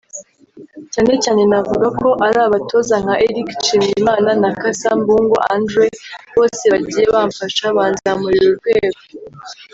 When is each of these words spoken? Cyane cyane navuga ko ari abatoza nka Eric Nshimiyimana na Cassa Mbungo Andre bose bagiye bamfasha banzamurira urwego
Cyane 0.93 1.13
cyane 1.23 1.41
navuga 1.51 1.87
ko 1.99 2.09
ari 2.25 2.39
abatoza 2.47 2.95
nka 3.03 3.15
Eric 3.27 3.47
Nshimiyimana 3.59 4.31
na 4.41 4.49
Cassa 4.59 4.91
Mbungo 4.99 5.35
Andre 5.53 5.85
bose 6.35 6.63
bagiye 6.73 7.05
bamfasha 7.13 7.65
banzamurira 7.77 8.45
urwego 8.51 8.99